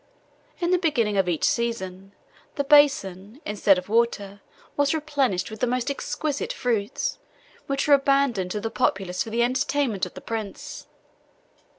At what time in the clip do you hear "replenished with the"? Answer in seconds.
4.95-5.67